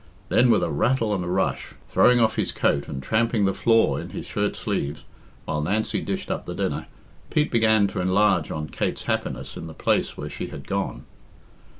[0.29, 4.01] Then with a rattle and a rush, throwing off his coat and tramping the floor
[4.01, 5.03] in his shirt sleeves,
[5.45, 6.87] while Nancy dished up the dinner,
[7.29, 11.05] Pete began to enlarge on Kate's happiness in the place where she had gone.